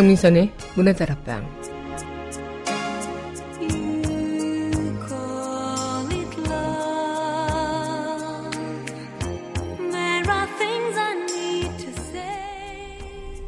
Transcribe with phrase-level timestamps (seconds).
[0.00, 1.46] 강민선의 문화다락방.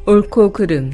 [0.05, 0.91] 옳고 그름.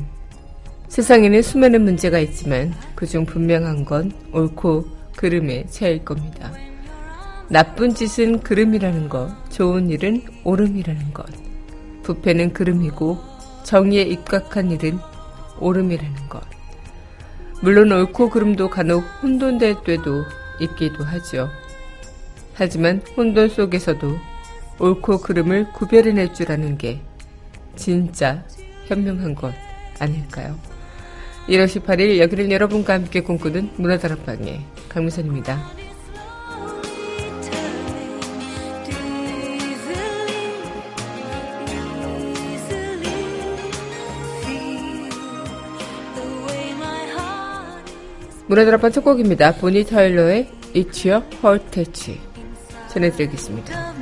[0.88, 4.86] 세상에는 수많은 문제가 있지만 그중 분명한 건 옳고
[5.18, 6.54] 그름의 차이일 겁니다.
[7.50, 11.26] 나쁜 짓은 그름이라는 것, 좋은 일은 옳음이라는 것,
[12.04, 13.18] 부패는 그름이고
[13.66, 14.98] 정의에 입각한 일은
[15.62, 16.42] 옳음이라는 것.
[17.62, 20.24] 물론 옳고 그름도 간혹 혼돈될 때도
[20.62, 21.50] 있기도 하죠.
[22.54, 24.18] 하지만 혼돈 속에서도
[24.80, 27.02] 옳고 그름을 구별해낼 줄 아는 게
[27.76, 28.44] 진짜
[28.88, 29.54] 현명한 것
[30.00, 30.58] 아닐까요?
[31.48, 35.89] 1월 18일 여기를 여러분과 함께 꿈꾸는 문화다락방의 강미선입니다.
[48.50, 49.54] 문화다락방 첫 곡입니다.
[49.56, 52.20] 보니 타일러의 It's Your Heart Touch
[52.90, 53.94] 전해드리겠습니다.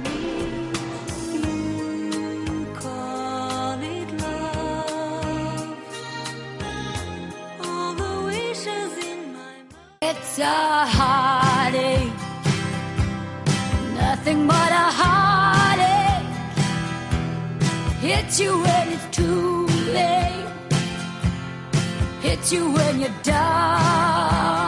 [22.52, 24.67] You when you're down.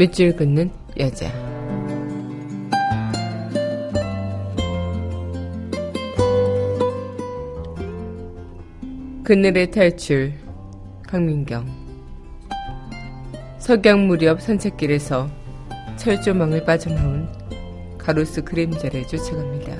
[0.00, 1.49] 밑줄 긋는 여자.
[9.30, 10.32] 그늘의 탈출
[11.06, 11.64] 강민경
[13.60, 15.30] 석양 무렵 산책길에서
[15.96, 17.28] 철조망을 빠져나온
[17.96, 19.76] 가로수 그림자를 쫓아갑니다.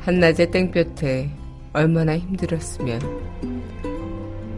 [0.00, 1.30] 한낮의 땡볕에
[1.72, 3.00] 얼마나 힘들었으면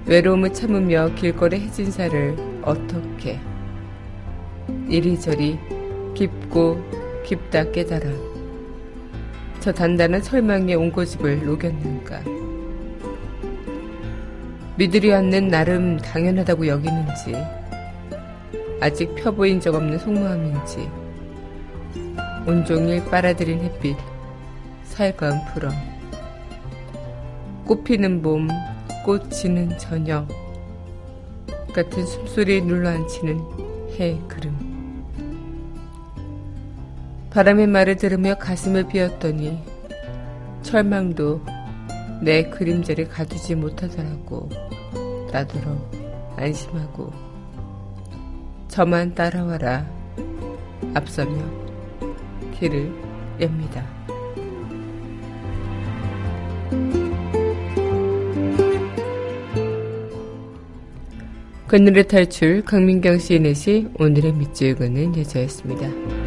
[0.06, 3.38] 외로움을 참으며 길거리 해진사를 어떻게
[4.88, 5.56] 이리저리
[6.12, 6.83] 깊고
[7.25, 8.11] 깊다 깨달아
[9.61, 12.35] 저 단단한 설망의 온고집을 녹였는가
[14.78, 17.34] 믿으리 않는 나름 당연하다고 여기는지
[18.78, 20.91] 아직 펴보인 적 없는 속마음인지
[22.47, 23.97] 온종일 빨아들인 햇빛
[24.84, 25.70] 살가운 풀어
[27.64, 28.49] 꽃피는 봄,
[29.05, 30.28] 꽃 지는 저녁
[31.75, 33.40] 같은 숨소리에 눌러앉히는
[33.99, 35.05] 해 그름
[37.31, 39.58] 바람의 말을 들으며 가슴을 비웠더니
[40.62, 41.40] 철망도
[42.22, 44.48] 내 그림자를 가두지 못하더라고
[45.32, 45.76] 나더러
[46.36, 47.12] 안심하고
[48.68, 49.86] 저만 따라와라
[50.94, 51.36] 앞서며
[52.58, 52.92] 길을
[53.40, 53.86] 엽니다.
[61.66, 66.25] 그늘의 탈출 강민경 시인의 시 오늘의 밑줄 그는 여자였습니다.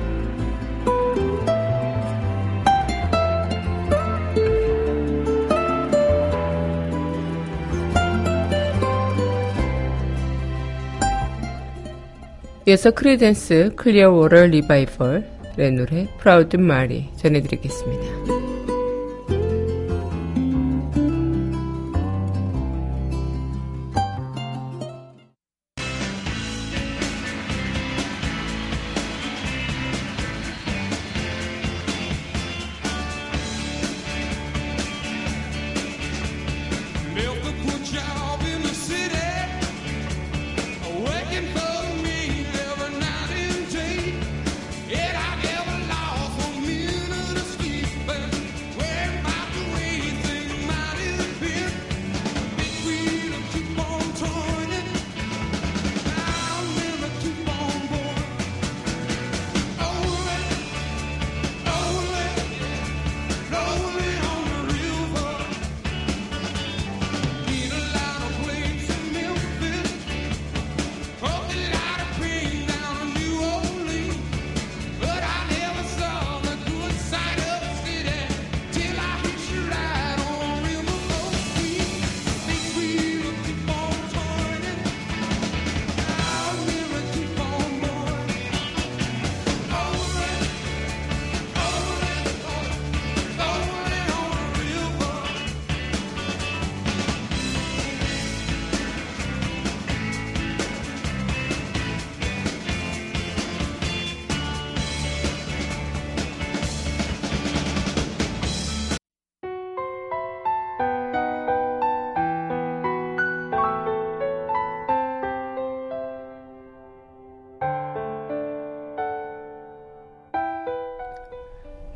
[12.69, 18.38] 이어서 크리덴스 클리어 워터 리바이벌의 노래 프라우드 마리 전해드리겠습니다.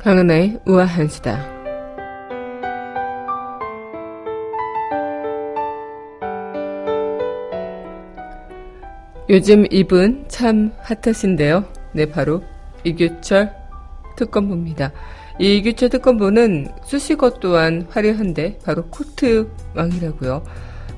[0.04, 1.42] 강은하의 우아한 수다.
[9.30, 11.64] 요즘 입은 참 핫하신데요.
[11.92, 12.42] 네, 바로
[12.84, 13.50] 이규철
[14.16, 14.92] 특검부입니다.
[15.38, 20.44] 이 이규철 특검부는 수식어 또한 화려한데 바로 코트 왕이라고요.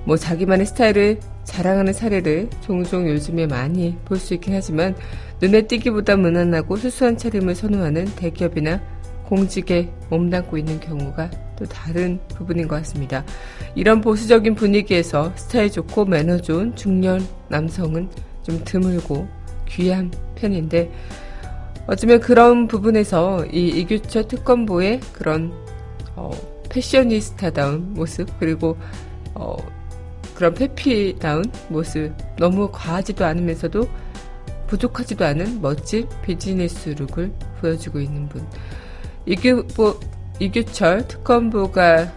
[0.04, 4.96] 뭐 자기만의 스타일을 자랑하는 사례를 종종 요즘에 많이 볼 수 있긴 하지만
[5.40, 8.80] 눈에 띄기보다 무난하고 수수한 차림을 선호하는 대기업이나
[9.26, 13.24] 공직에 몸담고 있는 경우가 또 다른 부분인 것 같습니다.
[13.74, 18.08] 이런 보수적인 분위기에서 스타일 좋고 매너 좋은 중년 남성은
[18.42, 19.26] 좀 드물고
[19.68, 20.90] 귀한 편인데
[21.86, 25.52] 어쩌면 그런 부분에서 이 이규철 특검보의 그런
[26.14, 26.30] 어,
[26.68, 28.76] 패셔니스타다운 모습 그리고
[29.34, 29.56] 어,
[30.34, 33.88] 그런 preppy다운 모습 너무 과하지도 않으면서도
[34.66, 38.44] 부족하지도 않은 멋진 비즈니스 룩을 보여주고 있는 분
[39.26, 39.98] 이규보,
[40.38, 42.12] 이규철 특검보가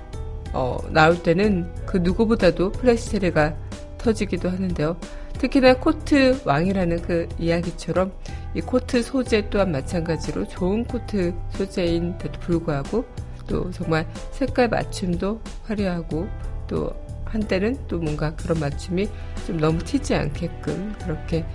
[0.53, 3.55] 어, 나올 때는 그 누구보다도 플래시 세례가
[3.97, 4.97] 터지기도 하는데요.
[5.33, 8.11] 특히나 코트 왕이라는 그 이야기처럼
[8.53, 13.05] 이 코트 소재 또한 마찬가지로 좋은 코트 소재인데도 불구하고
[13.47, 16.27] 또 정말 색깔 맞춤도 화려하고
[16.67, 16.93] 또
[17.25, 19.07] 한때는 또 뭔가 그런 맞춤이
[19.45, 21.45] 좀 너무 튀지 않게끔 그렇게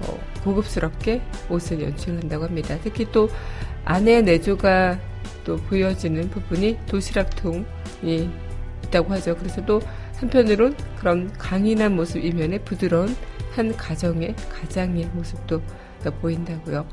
[0.00, 1.20] 어, 고급스럽게
[1.50, 2.78] 옷을 연출한다고 합니다.
[2.82, 3.28] 특히 또
[3.84, 4.98] 안에 내조가
[5.44, 8.30] 또 보여지는 부분이 도시락통이
[8.84, 9.36] 있다고 하죠.
[9.36, 9.80] 그래서 또
[10.16, 13.14] 한편으론 그런 강인한 모습 이면에 부드러운
[13.52, 15.60] 한 가정의 가장의 모습도
[16.20, 16.86] 보인다고요.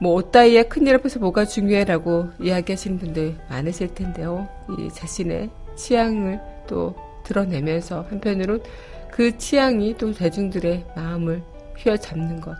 [0.00, 4.48] 뭐, 옷 따위야 큰일 앞에서 뭐가 중요해라고 이야기하시는 분들 많으실 텐데요.
[4.78, 8.62] 이 자신의 취향을 또 드러내면서 한편으론
[9.10, 11.42] 그 취향이 또 대중들의 마음을
[11.76, 12.56] 휘어잡는 것.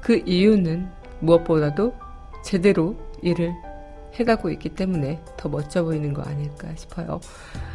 [0.00, 0.88] 그 이유는
[1.20, 1.92] 무엇보다도
[2.48, 3.52] 제대로 일을
[4.14, 7.20] 해가고 있기 때문에 더 멋져 보이는 거 아닐까 싶어요.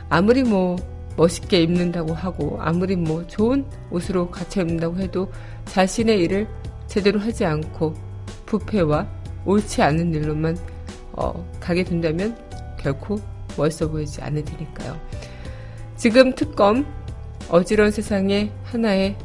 [0.10, 0.75] 아무리 뭐
[1.15, 5.32] 멋있게 입는다고 하고 아무리 뭐 좋은 옷으로 갖춰 입는다고 해도
[5.65, 6.48] 자신의 일을
[6.88, 7.94] 제대로 하지 않고
[8.48, 9.08] 부패와
[9.46, 10.58] 옳지 않은 일로만
[11.12, 12.36] 어, 가게 된다면
[12.80, 13.20] 결코
[13.56, 15.00] 멋있어 보이지 않을 테니까요.
[15.98, 16.84] 지금 특검
[17.48, 19.18] 어지러운 세상에 하나의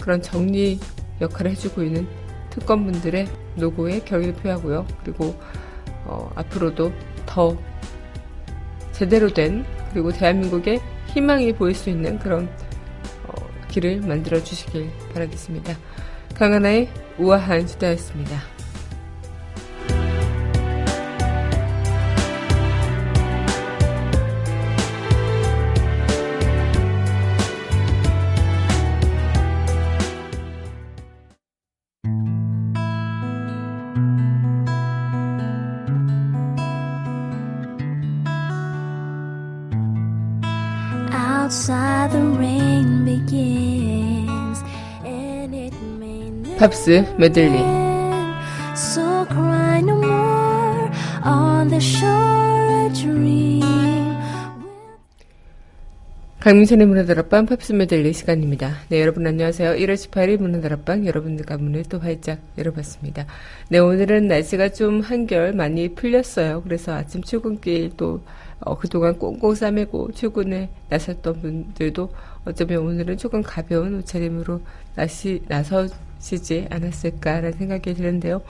[0.00, 0.80] 그런 정리
[1.20, 2.23] 역할을 해주고 있는
[2.54, 4.86] 특검분들의 노고에 경의를 표하고요.
[5.02, 5.34] 그리고
[6.04, 6.92] 어, 앞으로도
[7.26, 7.56] 더
[8.92, 12.48] 제대로 된 그리고 대한민국의 희망이 보일 수 있는 그런
[13.26, 13.32] 어,
[13.68, 15.76] 길을 만들어 주시길 바라겠습니다.
[16.34, 18.53] 강하나의 우아한 수다였습니다.
[46.58, 47.58] 팝스 메들리
[56.40, 58.74] 강민선의 문화다락방 팝스 메들리 시간입니다.
[58.88, 59.76] 네, 여러분 안녕하세요.
[59.76, 63.26] 1월 18일 문화다락방 여러분들과 문을 또 활짝 열어봤습니다.
[63.68, 66.62] 네, 오늘은 날씨가 좀 한결 많이 풀렸어요.
[66.62, 68.22] 그래서 아침 출근길 또
[68.64, 72.10] 어, 그동안 꽁꽁 싸매고 출근에 나섰던 분들도
[72.46, 74.60] 어쩌면 오늘은 조금 가벼운 옷차림으로
[74.94, 78.40] 나시, 나서시지 않았을까라는 생각이 드는데요.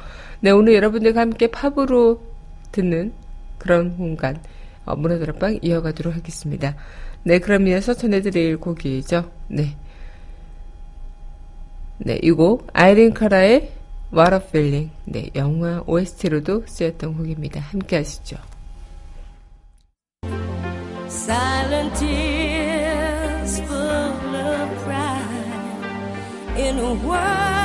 [0.40, 2.22] 네, 오늘 여러분들과 함께 팝으로
[2.70, 3.12] 듣는
[3.58, 4.40] 그런 공간,
[4.84, 6.76] 어, 문화드랍방 이어가도록 하겠습니다.
[7.24, 9.30] 네, 그럼 이어서 전해드릴 곡이죠.
[9.48, 9.76] 네.
[11.98, 13.72] 네, 이 곡, 아이린 카라의
[14.12, 14.90] What a Feeling.
[15.06, 17.60] 네, 영화 OST로도 쓰였던 곡입니다.
[17.60, 18.36] 함께 하시죠.
[21.26, 27.63] Silent tears full of pride in a world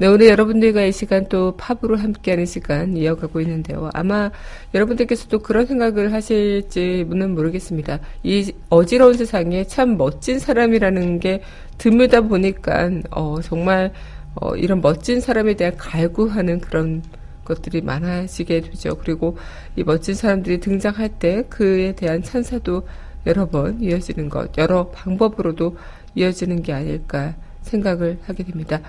[0.01, 3.91] 네, 오늘 여러분들과 이 시간 또 팝으로 함께하는 시간 이어가고 있는데요.
[3.93, 4.31] 아마
[4.74, 8.00] 여러분들께서도 그런 생각을 하실지는 모르겠습니다.
[8.24, 11.43] 이 어지러운 세상에 참 멋진 사람이라는 게
[11.77, 13.93] 드물다 보니까 어, 정말
[14.34, 17.03] 어, 이런 멋진 사람에 대한 갈구하는 그런
[17.46, 18.98] 것들이 많아지게 되죠.
[18.98, 19.38] 그리고
[19.75, 22.88] 이 멋진 사람들이 등장할 때 그에 대한 찬사도
[23.27, 25.77] 여러 번 이어지는 것, 여러 방법으로도
[26.15, 28.81] 이어지는 게 아닐까 생각을 하게 됩니다.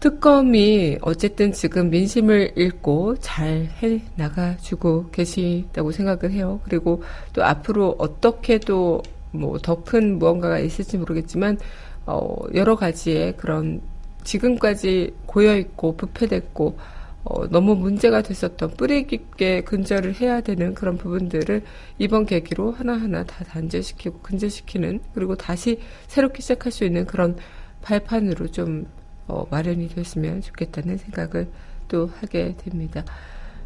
[0.00, 6.60] 특검이 어쨌든 지금 민심을 읽고 잘 해 나가주고 계시다고 생각을 해요.
[6.64, 7.02] 그리고
[7.34, 9.02] 또 앞으로 어떻게도
[9.32, 11.58] 뭐더 큰 무언가가 있을지 모르겠지만
[12.06, 13.80] 어 여러 가지의 그런
[14.24, 16.78] 지금까지 고여 있고 부패됐고
[17.24, 21.62] 어 너무 문제가 됐었던 뿌리 깊게 근절을 해야 되는 그런 부분들을
[21.98, 25.78] 이번 계기로 하나하나 다 단절시키고 근절시키는 그리고 다시
[26.08, 27.36] 새롭게 시작할 수 있는 그런
[27.82, 28.86] 발판으로 좀
[29.30, 31.48] 어, 마련이 됐으면 좋겠다는 생각을
[31.88, 33.04] 또 하게 됩니다.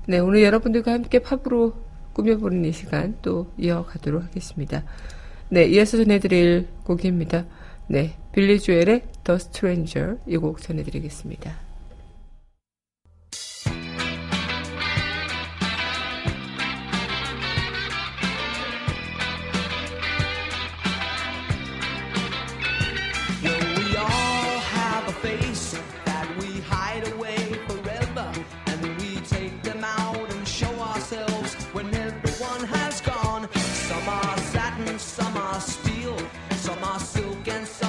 [0.06, 1.72] 네, 오늘 여러분들과 함께 팝으로
[2.12, 4.84] 꾸며보는 이 시간 또 이어가도록 하겠습니다.
[5.48, 7.46] 네, 이어서 전해드릴 곡입니다.
[7.88, 11.63] 네, 빌리 주엘의 The Stranger 이 곡 전해드리겠습니다.
[36.56, 37.83] Some are silk and silk.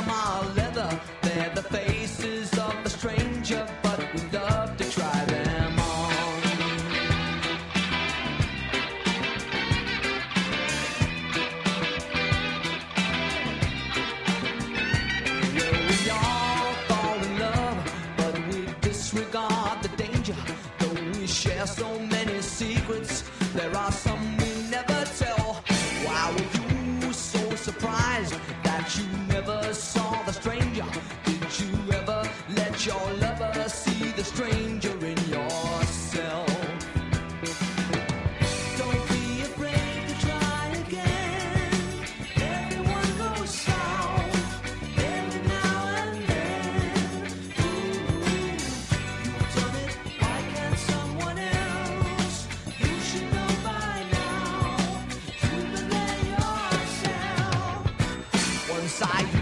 [58.95, 59.34] side.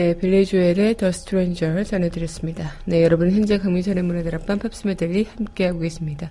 [0.00, 2.72] 네, 빌리 주엘의 The Stranger 전해드렸습니다.
[2.86, 6.30] 네, 여러분 현재 강민선의 문화들 앞방 팝스메들리 함께하고 계십니다.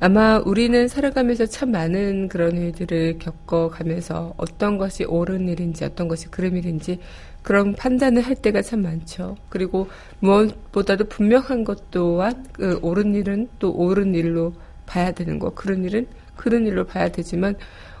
[0.00, 6.58] 아마 우리는 살아가면서 참 많은 그런 일들을 겪어가면서 어떤 것이 옳은 일인지 어떤 것이 그름
[6.58, 6.98] 일인지
[7.40, 9.38] 그런 판단을 할 때가 참 많죠.
[9.48, 9.88] 그리고
[10.18, 14.52] 무엇보다도 분명한 것 또한 그 옳은 일은 또 옳은 일로
[14.84, 17.54] 봐야 되는 거, 그런 일은 그런 일로 봐야 되지만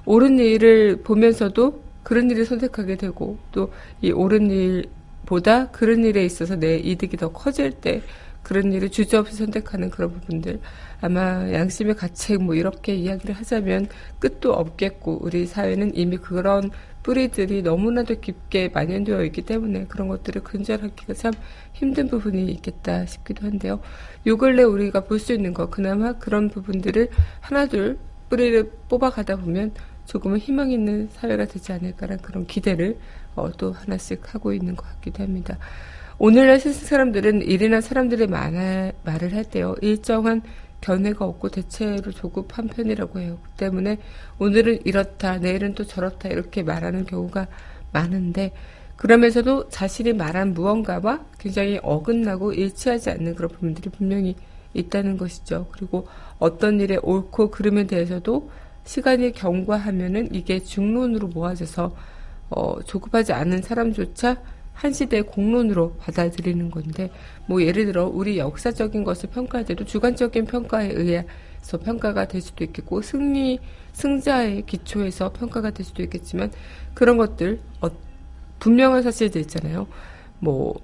[0.04, 3.70] 옳은 일을 보면서도 그런 일을 선택하게 되고 또
[4.02, 8.02] 이 옳은 일보다 그런 일에 있어서 내 이득이 더 커질 때
[8.42, 10.60] 그런 일을 주저없이 선택하는 그런 부분들
[11.02, 13.88] 아마 양심의 가책 뭐 이렇게 이야기를 하자면
[14.18, 16.70] 끝도 없겠고 우리 사회는 이미 그런
[17.02, 21.32] 뿌리들이 너무나도 깊게 만연되어 있기 때문에 그런 것들을 근절하기가 참
[21.72, 23.80] 힘든 부분이 있겠다 싶기도 한데요.
[24.26, 27.08] 요 근래 우리가 볼 수 있는 거 그나마 그런 부분들을
[27.40, 29.72] 하나둘 뿌리를 뽑아가다 보면
[30.10, 32.98] 조금은 희망 있는 사회가 되지 않을까라는 그런 기대를
[33.36, 35.56] 어, 또 하나씩 하고 있는 것 같기도 합니다.
[36.18, 40.42] 오늘날 세상 사람들은 일이나 사람들의 말, 말을 할 때요 일정한
[40.80, 43.38] 견해가 없고 대체로 조급한 편이라고 해요.
[43.40, 43.98] 그 때문에
[44.40, 47.46] 오늘은 이렇다, 내일은 또 저렇다 이렇게 말하는 경우가
[47.92, 48.52] 많은데
[48.96, 54.34] 그러면서도 자신이 말한 무언가와 굉장히 어긋나고 일치하지 않는 그런 부분들이 분명히
[54.74, 55.68] 있다는 것이죠.
[55.70, 56.08] 그리고
[56.40, 58.50] 어떤 일의 옳고 그름에 대해서도
[58.90, 61.94] 시간이 경과하면은 이게 중론으로 모아져서
[62.48, 67.08] 어, 조급하지 않은 사람조차 한 시대의 공론으로 받아들이는 건데,
[67.46, 73.00] 뭐 예를 들어 우리 역사적인 것을 평가할 때도 주관적인 평가에 의해서 평가가 될 수도 있겠고,
[73.00, 73.60] 승리,
[73.92, 76.50] 승자의 기초에서 평가가 될 수도 있겠지만,
[76.92, 77.90] 그런 것들, 어,
[78.58, 79.86] 분명한 사실들 있잖아요.
[80.40, 80.74] 뭐,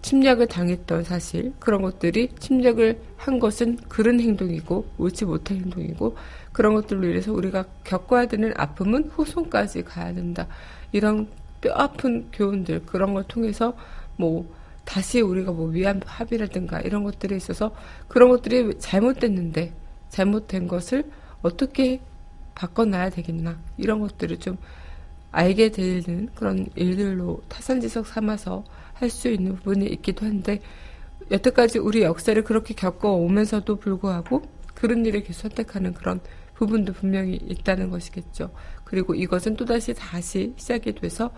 [0.00, 6.16] 침략을 당했던 사실, 그런 것들이 침략을 한 것은 그른 행동이고, 옳지 못한 행동이고,
[6.52, 10.46] 그런 것들로 인해서 우리가 겪어야 되는 아픔은 후손까지 가야 된다.
[10.92, 11.28] 이런
[11.60, 13.74] 뼈 아픈 교훈들 그런 걸 통해서
[14.16, 14.52] 뭐
[14.84, 17.74] 다시 우리가 뭐 위안 합의라든가 이런 것들에 있어서
[18.08, 19.72] 그런 것들이 잘못됐는데
[20.08, 21.04] 잘못된 것을
[21.42, 22.00] 어떻게
[22.54, 24.58] 바꿔놔야 되겠나 이런 것들을 좀
[25.32, 30.60] 알게 되는 그런 일들로 타산지석 삼아서 할 수 있는 부분이 있기도 한데
[31.30, 34.42] 여태까지 우리 역사를 그렇게 겪어오면서도 불구하고
[34.74, 36.20] 그런 일을 계속 선택하는 그런
[36.60, 38.50] 부분도 분명히 있다는 것이겠죠.
[38.84, 41.30] 그리고 이것은 또다시 다시 시작이 돼서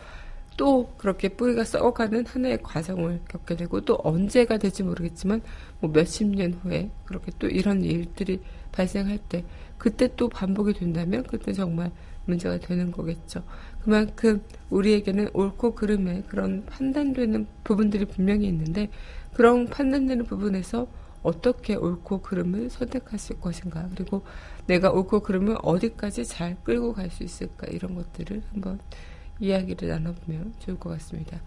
[0.56, 5.40] 또 그렇게 뿌리가 썩어가는 하나의 과정을 겪게 되고 또 언제가 될지 모르겠지만
[5.78, 8.40] 뭐 몇십 년 후에 그렇게 또 이런 일들이
[8.72, 9.44] 발생할 때
[9.78, 11.92] 그때 또 반복이 된다면 그때 정말
[12.24, 13.44] 문제가 되는 거겠죠.
[13.84, 18.90] 그만큼 우리에게는 옳고 그름의 그런 판단되는 부분들이 분명히 있는데
[19.34, 20.88] 그런 판단되는 부분에서
[21.22, 24.22] 어떻게 옳고 그름을 선택하실 것인가 그리고
[24.66, 28.80] 내가 옳고 그름을 어디까지 잘 끌고 갈 수 있을까 이런 것들을 한번
[29.40, 31.40] 이야기를 나눠보면 좋을 것 같습니다.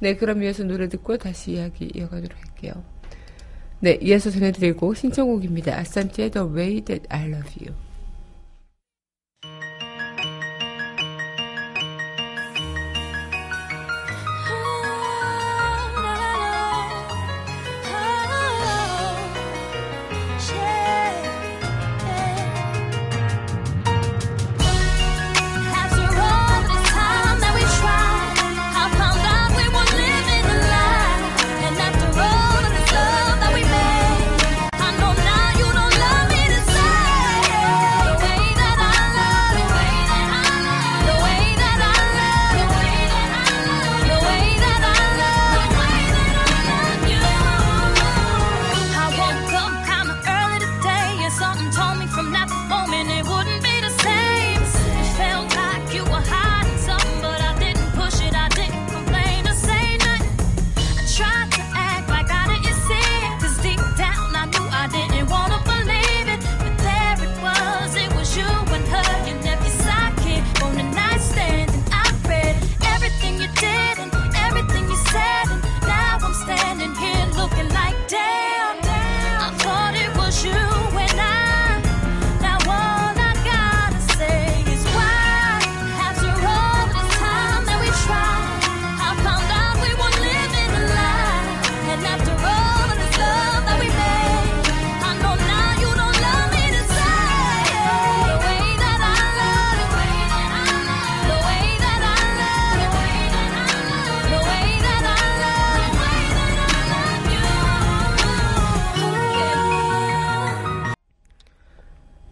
[0.00, 2.72] 네, 그럼 이어서 노래 듣고 다시 이야기 이어가도록 할게요.
[3.80, 5.76] 네, 이어서 전해드리고 신청곡입니다.
[5.78, 7.87] 아산티의 The Way That I Love You.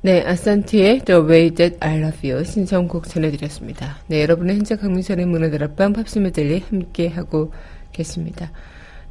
[0.07, 3.97] 네, 아산티의 The Way That I Love You 신청곡 전해드렸습니다.
[4.07, 7.53] 네, 여러분은 현재 강민선의 문화들 앞방 팝스 메들리 함께하고
[7.91, 8.53] 계십니다.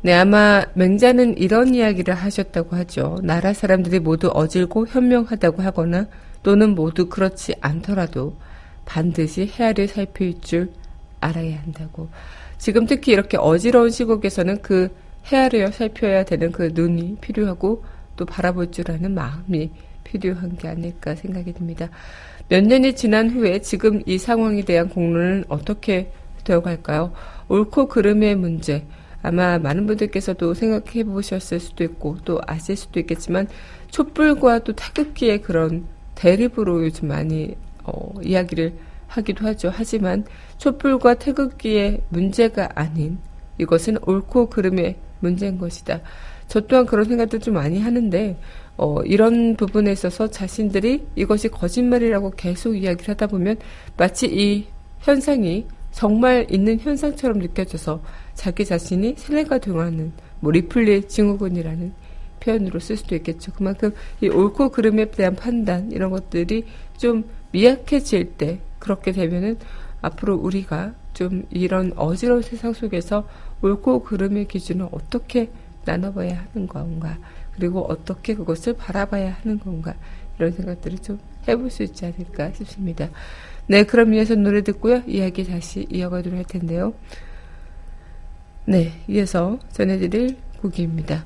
[0.03, 3.19] 네, 아마 맹자는 이런 이야기를 하셨다고 하죠.
[3.23, 6.07] 나라 사람들이 모두 어질고 현명하다고 하거나
[6.43, 8.37] 또는 모두 그렇지 않더라도
[8.85, 10.71] 반드시 헤아려 살필 줄
[11.19, 12.07] 알아야 한다고.
[12.57, 17.83] 지금 특히 이렇게 어지러운 시국에서는 그 헤아려 살펴야 되는 그 눈이 필요하고
[18.15, 19.71] 또 바라볼 줄 아는 마음이
[20.19, 21.89] 필요한 게 아닐까 생각이 듭니다.
[22.47, 26.11] 몇 년이 지난 후에 지금 이 상황에 대한 공론은 어떻게
[26.43, 27.11] 되어갈까요?
[27.49, 28.85] 옳고 그름의 문제.
[29.21, 33.47] 아마 많은 분들께서도 생각해 보셨을 수도 있고 또 아실 수도 있겠지만
[33.89, 38.73] 촛불과 또 태극기의 그런 대립으로 요즘 많이 어, 이야기를
[39.07, 39.71] 하기도 하죠.
[39.73, 40.25] 하지만
[40.59, 43.17] 촛불과 태극기의 문제가 아닌
[43.57, 46.01] 이것은 옳고 그름의 문제인 것이다.
[46.47, 48.37] 저 또한 그런 생각도 좀 많이 하는데
[48.77, 53.57] 어, 이런 부분에 있어서 자신들이 이것이 거짓말이라고 계속 이야기를 하다 보면
[53.97, 54.65] 마치 이
[54.99, 58.01] 현상이 정말 있는 현상처럼 느껴져서
[58.33, 60.11] 자기 자신이 세뇌가 되어가는
[60.41, 61.93] 뭐 리플리 증후군이라는
[62.41, 63.53] 표현으로 쓸 수도 있겠죠.
[63.53, 66.65] 그만큼 이 옳고 그름에 대한 판단 이런 것들이
[66.97, 69.57] 좀 미약해질 때 그렇게 되면은
[70.01, 73.27] 앞으로 우리가 좀 이런 어지러운 세상 속에서
[73.61, 75.49] 옳고 그름의 기준을 어떻게
[75.85, 77.17] 나눠봐야 하는 건가
[77.55, 79.93] 그리고 어떻게 그것을 바라봐야 하는 건가
[80.37, 83.09] 이런 생각들을 좀 해볼 수 있지 않을까 싶습니다.
[83.67, 85.01] 네, 그럼 이어서 노래 듣고요.
[85.07, 86.93] 이야기 다시 이어가도록 할 텐데요.
[88.65, 91.25] 네, 이어서 전해드릴 곡입니다.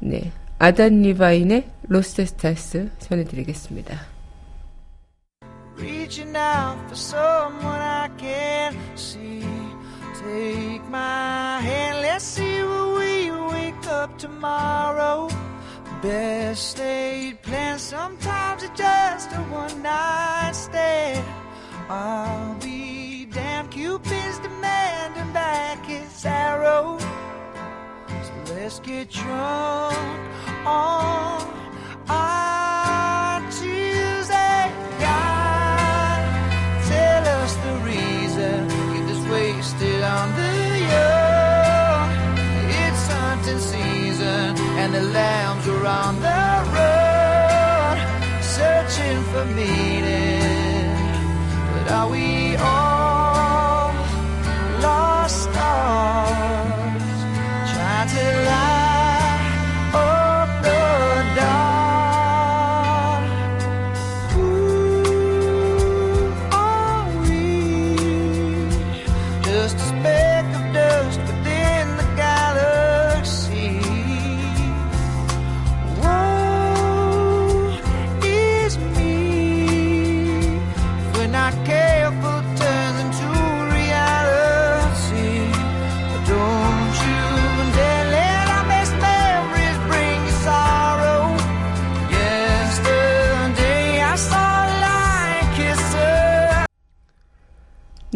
[0.00, 4.18] 네, 아담 리바인의 Lost Stars 전해드리겠습니다.
[5.78, 9.44] Reaching out for someone I can see.
[10.18, 12.87] Take my hand, let's see wake
[13.88, 15.28] up tomorrow.
[16.02, 21.24] Best laid plans, sometimes it's just a one night stand.
[21.88, 26.98] I'll be damned, Cupid's demanding back his arrow.
[26.98, 29.96] So let's get drunk
[30.66, 31.42] on
[32.08, 32.67] our
[45.88, 46.44] on the
[46.76, 47.98] road,
[48.42, 50.92] searching for meaning.
[51.72, 52.87] But are we all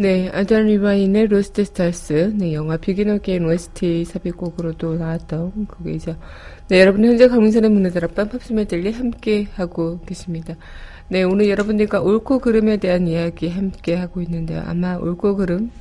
[0.03, 6.17] 네, 아담 리바인의 Lost Stars, 네, 영화 Begin Again OST 삽입곡으로도 나왔던 곡이죠.
[6.67, 10.55] 네, 여러분 현재 강민선의 문화다락방 팝스 메들리 함께 하고 계십니다.
[11.07, 14.61] 네, 오늘 여러분들과 옳고 그름에 대한 이야기 함께 하고 있는데요.
[14.65, 15.71] 아마 옳고 그름,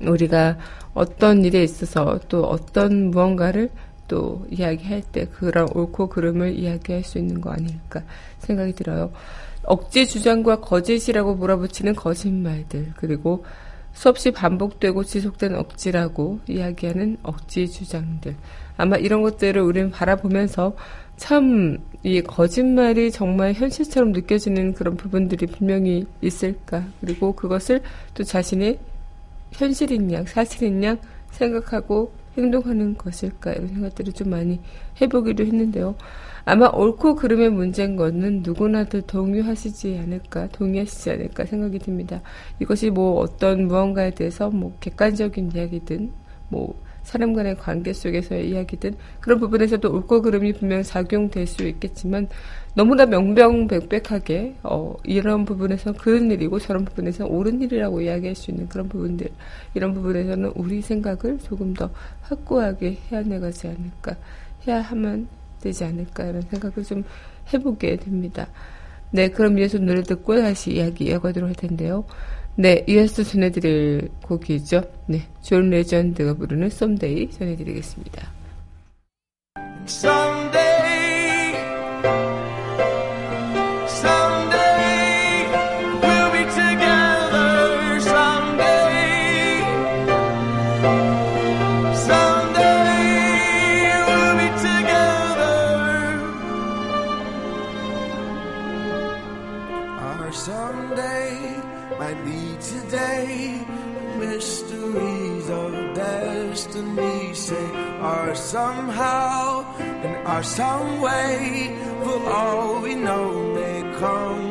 [0.00, 0.56] 우리가
[0.94, 3.68] 어떤 일에 있어서 또 어떤 무언가를
[4.06, 8.00] 또 이야기할 때 그런 옳고 그름을 이야기할 수 있는 거 아닐까
[8.38, 9.10] 생각이 들어요.
[9.66, 13.44] 억지 주장과 거짓이라고 몰아붙이는 거짓말들, 그리고
[13.92, 18.34] 수없이 반복되고 지속된 억지라고 이야기하는 억지 주장들.
[18.76, 20.74] 아마 이런 것들을 우리는 바라보면서
[21.16, 26.84] 참 이 거짓말이 정말 현실처럼 느껴지는 그런 부분들이 분명히 있을까.
[27.00, 27.80] 그리고 그것을
[28.12, 28.78] 또 자신의
[29.52, 30.98] 현실인 양, 사실인 양
[31.30, 34.60] 생각하고 행동하는 것일까 이런 생각들을 좀 많이
[35.00, 35.94] 해보기도 했는데요.
[36.44, 42.20] 아마 옳고 그름의 문제인 거는 누구나도 동의하시지 않을까, 동의하시지 않을까 생각이 듭니다.
[42.60, 46.10] 이것이 뭐 어떤 무언가에 대해서 뭐 객관적인 이야기든,
[46.48, 52.28] 뭐 사람 간의 관계 속에서의 이야기든 그런 부분에서도 옳고 그름이 분명 작용될 수 있겠지만
[52.74, 58.88] 너무나 명명백백하게 어, 이런 부분에서 그런 일이고 저런 부분에서 옳은 일이라고 이야기할 수 있는 그런
[58.88, 59.28] 부분들
[59.74, 61.90] 이런 부분에서는 우리 생각을 조금 더
[62.22, 64.16] 확고하게 해야 내가지 않을까
[64.66, 65.28] 해야 하면
[65.64, 67.02] 되지 않을까 이런 생각을 좀
[67.52, 68.46] 해보게 됩니다.
[69.10, 72.04] 네, 그럼 이어서 노래 듣고 다시 이야기 이어가도록 할 텐데요.
[72.56, 74.82] 네, 이어서 전해드릴 곡이죠.
[75.06, 78.32] 네, 존 레전드가 부르는 Someday 전해드리겠습니다.
[79.86, 80.63] Someday,
[106.74, 111.76] destiny say are somehow and are some way.
[112.02, 114.43] For all we know, may come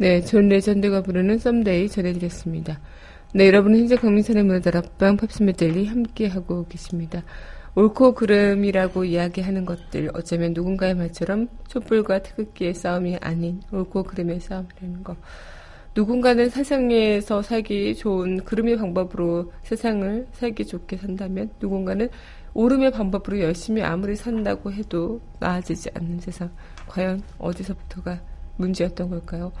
[0.00, 2.78] 네, 존 레전드가 부르는 Someday 전해드렸습니다.
[3.34, 7.24] 네, 여러분은 현재 강민선의 문화다락방 팝스메들리 함께하고 계십니다.
[7.74, 15.16] 옳고 그름이라고 이야기하는 것들 어쩌면 누군가의 말처럼 촛불과 태극기의 싸움이 아닌 옳고 그름의 싸움이라는 거.
[15.96, 22.08] 누군가는 세상에서 살기 좋은 그름의 방법으로 세상을 살기 좋게 산다면 누군가는
[22.54, 26.52] 옳음의 방법으로 열심히 아무리 산다고 해도 나아지지 않는 세상.
[26.86, 28.20] 과연 어디서부터가
[28.58, 29.52] 문제였던 걸까요?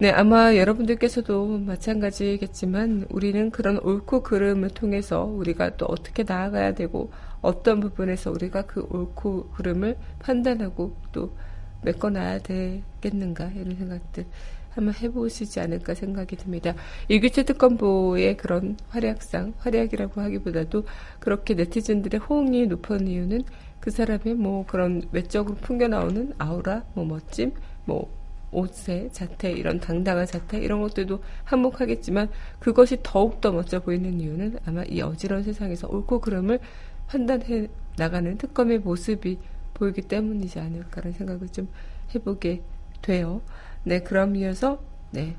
[0.00, 7.10] 네, 아마 여러분들께서도 마찬가지겠지만 우리는 그런 옳고 그름을 통해서 우리가 또 어떻게 나아가야 되고
[7.42, 11.36] 어떤 부분에서 우리가 그 옳고 그름을 판단하고 또
[11.82, 14.24] 메꿔놔야 되겠는가 이런 생각들
[14.70, 16.74] 한번 해보시지 않을까 생각이 듭니다.
[17.08, 20.84] 일교체 특검보의 그런 활약상, 활약이라고 하기보다도
[21.18, 23.42] 그렇게 네티즌들의 호응이 높은 이유는
[23.80, 27.52] 그 사람의 뭐 그런 외적으로 풍겨나오는 아우라, 뭐 멋짐,
[27.84, 28.19] 뭐
[28.52, 35.00] 옷의 자태, 이런 당당한 자태, 이런 것들도 한몫하겠지만 그것이 더욱더 멋져 보이는 이유는 아마 이
[35.00, 36.58] 어지러운 세상에서 옳고 그름을
[37.06, 39.38] 판단해 나가는 특검의 모습이
[39.74, 41.68] 보이기 때문이지 않을까라는 생각을 좀
[42.14, 42.62] 해보게
[43.02, 43.40] 돼요.
[43.84, 45.36] 네, 그럼 이어서, 네,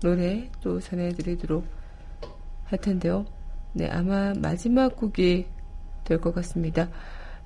[0.00, 1.64] 노래 또 전해드리도록
[2.64, 3.26] 할 텐데요.
[3.72, 5.46] 네, 아마 마지막 곡이
[6.04, 6.88] 될 것 같습니다.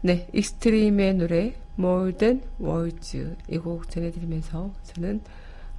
[0.01, 5.21] 네, 익스트림의 노래 More Than Words 이곡 전해드리면서 저는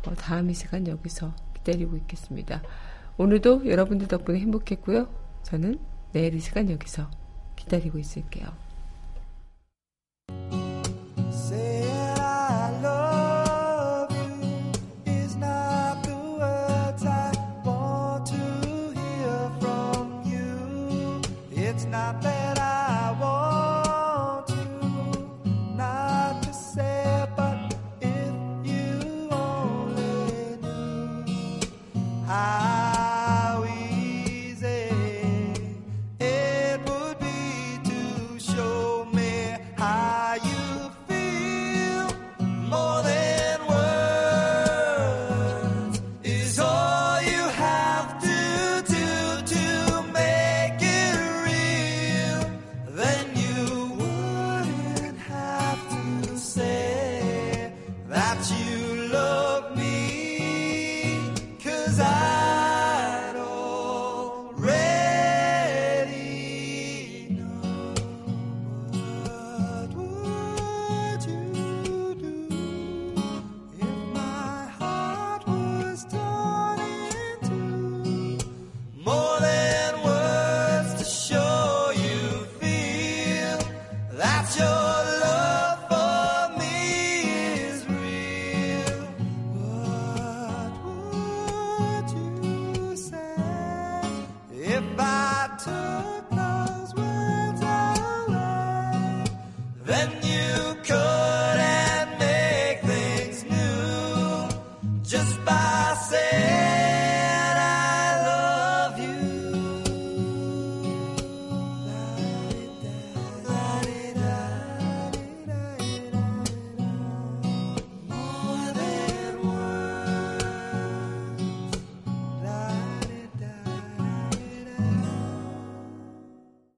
[0.06, 2.62] 어, 다음 이 시간 여기서 기다리고 있겠습니다.
[3.18, 5.08] 오늘도 여러분들 덕분에 행복했고요.
[5.44, 5.80] 저는
[6.12, 7.10] 내일 이 시간 여기서
[7.56, 8.69] 기다리고 있을게요.